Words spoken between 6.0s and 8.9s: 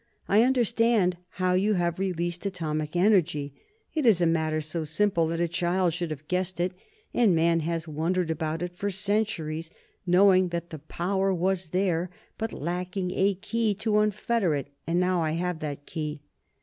have guessed it, and man has wondered about it for